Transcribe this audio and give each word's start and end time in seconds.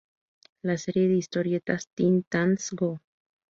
La 0.63 0.79
serie 0.79 1.07
de 1.09 1.13
historietas 1.17 1.87
Teen 1.93 2.19
Titans 2.23 2.69
Go! 2.73 2.91